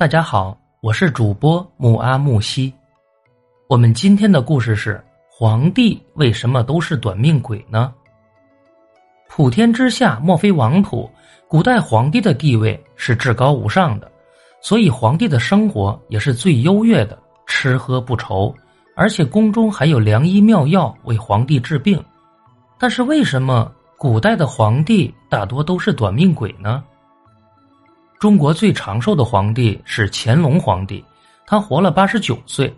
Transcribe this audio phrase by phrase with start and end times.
[0.00, 2.72] 大家好，我是主播木阿木西。
[3.68, 4.98] 我们今天的故事是：
[5.30, 7.92] 皇帝为什么都是短命鬼呢？
[9.28, 11.06] 普天之下莫非王土，
[11.46, 14.10] 古代皇帝的地位是至高无上的，
[14.62, 18.54] 所以皇帝的生活也是最优越的，吃喝不愁，
[18.96, 22.02] 而且宫中还有良医妙药为皇帝治病。
[22.78, 26.82] 但是为什么古代的皇帝大多都是短命鬼呢？
[28.20, 31.02] 中国最长寿的皇帝是乾隆皇帝，
[31.46, 32.70] 他活了八十九岁，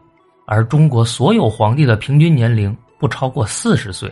[0.47, 4.09] 而中国所有皇帝的平均年龄不超过四十岁。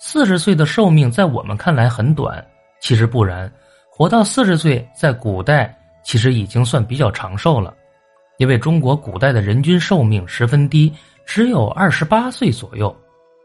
[0.00, 2.44] 四十岁的寿命在我们看来很短，
[2.80, 3.48] 其实不然，
[3.88, 5.72] 活到四十岁在古代
[6.02, 7.72] 其实已经算比较长寿了，
[8.38, 10.92] 因为中国古代的人均寿命十分低，
[11.24, 12.92] 只有二十八岁左右。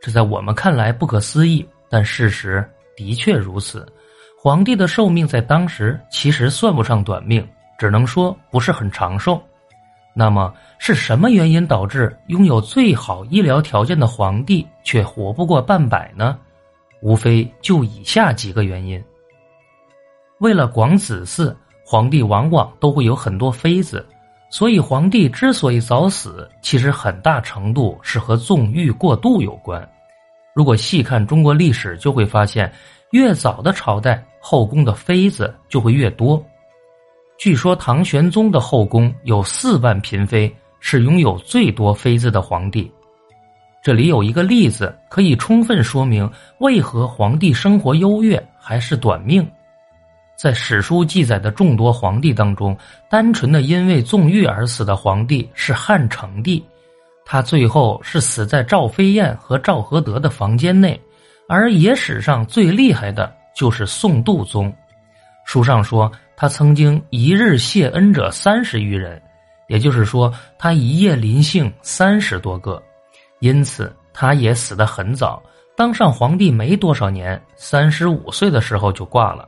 [0.02, 3.88] 这在我们看来不可思议，但事实的确如此。
[4.46, 7.44] 皇帝的寿命在当时其实算不上短命，
[7.80, 9.42] 只能说不是很长寿。
[10.14, 16.38] 那么是什么原因导致拥有最好医疗条件的皇帝却活不过半百呢？
[17.02, 19.04] 无非就以下几个原因。
[20.38, 21.52] 为了广子嗣，
[21.84, 24.08] 皇帝往往都会有很多妃子，
[24.52, 29.90] 所以皇帝之所以早死，其实很大程度是和纵欲过度有关。
[30.54, 32.72] 如果细看中国历史，就会发现。
[33.16, 36.44] 越早的朝代，后宫的妃子就会越多。
[37.38, 42.92] 据说唐玄宗的后宫有四万嫔妃，是拥有最多妃子的皇帝。
[43.82, 49.50] 这里有一个例子，可以充分说明为何皇帝生活优越还是短命。
[50.36, 52.78] 在史书记载的众多皇帝当中，
[53.10, 56.62] 单纯的因为纵欲而死的皇帝是汉成帝，
[57.24, 61.00] 他最后是死在赵飞燕和赵合德的房间内。
[61.48, 64.74] 而野史上最厉害的就是宋度宗，
[65.46, 69.22] 书上说他曾经一日谢恩者三十余人，
[69.68, 72.82] 也就是说他一夜临幸三十多个，
[73.40, 75.42] 因此他也死得很早，
[75.78, 79.48] 当上皇帝没多少年，三十五岁的时候就挂了。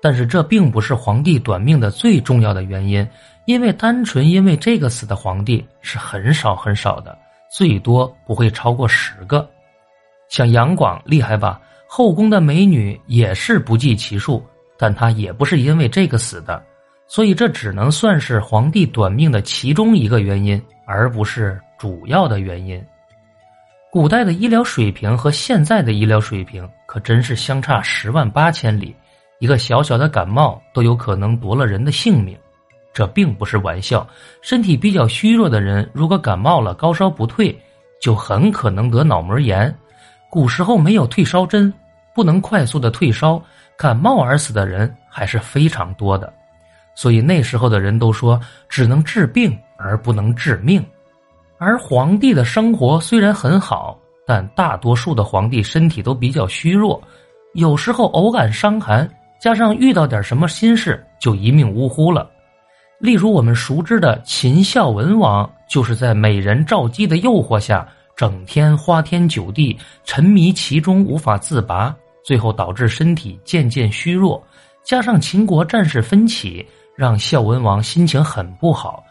[0.00, 3.06] 但是这并不是皇帝短命的最重要的原因，
[3.46, 7.18] 因为单纯因为这个死的皇帝是很少很少的，
[7.50, 9.48] 最多不会超过十个。
[10.28, 11.60] 像杨广厉害吧？
[11.86, 14.44] 后宫的美女也是不计其数，
[14.76, 16.62] 但他也不是因为这个死的，
[17.06, 22.84] 所以这只能算是皇帝短命的其中一个原因，而不是主要的原因。
[23.92, 28.94] 古代的医疗水平和现在的医疗水平可真是相差十万八千里，
[29.38, 32.36] 一个小小的感冒都有可能夺了人的性命，
[32.92, 34.06] 这并不是玩笑。
[34.42, 37.56] 身体比较虚弱的人，如果感冒了高烧不退，
[38.02, 39.74] 就很可能得脑膜炎。
[40.28, 41.72] 古时候没有退烧针，
[42.14, 43.40] 不能快速的退烧，
[43.76, 46.32] 感冒而死的人还是非常多的，
[46.94, 50.84] 所以那时候的人都说只能治病而不能治命。
[51.58, 57.02] 而皇帝的生活虽然很好，但大多数的皇帝身体都比较虚弱，
[57.54, 59.08] 有时候偶感伤寒，
[59.40, 62.28] 加上遇到点什么心事，就一命呜呼了。
[62.98, 67.86] 例如我们熟知的秦孝文王，就是在美人赵姬的诱惑下。
[68.16, 71.94] 整天花天酒地，沉迷其中无法自拔，
[72.24, 74.42] 最后导致身体渐渐虚弱。
[74.82, 76.66] 加上秦国战事纷起，
[76.96, 79.04] 让孝文王心情很不好，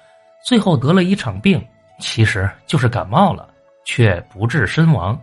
[0.43, 1.63] 最后得了一场病，
[1.99, 3.47] 其实就是感冒了，
[3.83, 5.15] 却不治身亡。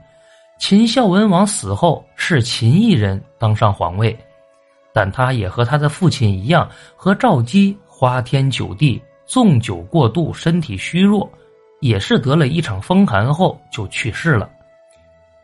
[0.61, 4.17] 秦孝文王死后，是秦异人当上皇位，
[4.95, 11.29] 但他也和他的父亲一样，和赵姬花天酒地，纵酒过度，身体虚弱。
[11.83, 14.49] 也是得了一场风寒后就去世了。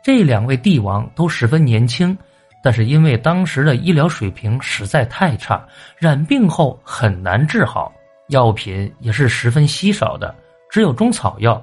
[0.00, 2.16] 这两位帝王都十分年轻，
[2.62, 5.66] 但是因为当时的医疗水平实在太差，
[5.97, 7.93] 染病后很难治好，
[8.28, 10.32] 药品也是十分稀少的，
[10.71, 11.60] 只有中草药。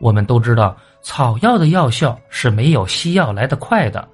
[0.00, 4.06] 我们都知道，草药的药效是没有西药来得快的。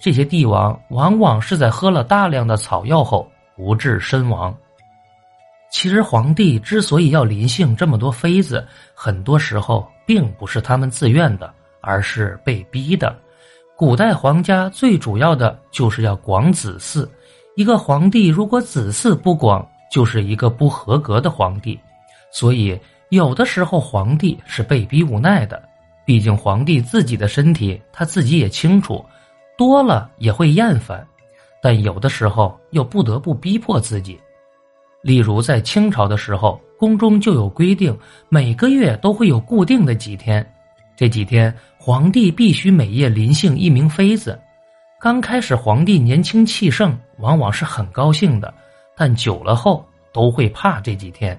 [0.00, 4.52] 这些帝王往往是在喝了大量的草药后不治身亡。
[5.78, 11.52] 其实，皇帝之所以要临幸这么多妃子，很多时候并不是他们自愿的，
[11.82, 13.14] 而是被逼的。
[13.76, 17.06] 古代皇家最主要的就是要广子嗣，
[17.56, 21.78] 一个皇帝如果子嗣不广，就是一个不合格的皇帝。
[22.32, 22.80] 所以，
[23.10, 25.62] 有的时候皇帝是被逼无奈的，
[26.06, 29.04] 毕竟皇帝自己的身体他自己也清楚，
[29.58, 31.06] 多了也会厌烦，
[31.60, 34.18] 但有的时候又不得不逼迫自己。
[35.06, 37.96] 例如，在清朝的时候，宫中就有规定，
[38.28, 40.44] 每个月都会有固定的几天，
[40.96, 44.36] 这几天皇帝必须每夜临幸一名妃子。
[45.00, 48.52] 刚开始，皇帝年轻气盛，往往是很高兴的，
[48.96, 51.38] 但久了后都会怕这几天，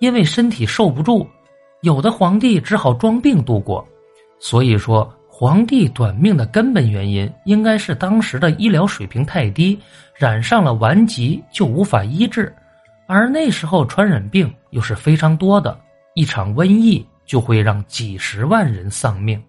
[0.00, 1.24] 因为身体受不住，
[1.82, 3.86] 有的皇帝只好装病度过。
[4.40, 9.78] 所以说，皇帝短命的根本原因应该是当时的医疗水平太低，
[10.16, 12.52] 染上了顽疾就无法医治，
[13.06, 15.78] 而那时候传染病又是非常多的，
[16.14, 19.42] 一场瘟疫就会让几十万人丧命。